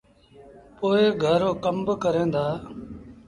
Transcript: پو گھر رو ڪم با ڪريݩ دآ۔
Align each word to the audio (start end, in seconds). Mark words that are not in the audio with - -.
پو 0.77 0.87
گھر 1.23 1.39
رو 1.43 1.51
ڪم 1.63 1.77
با 1.85 1.93
ڪريݩ 2.03 2.31
دآ۔ 2.33 2.45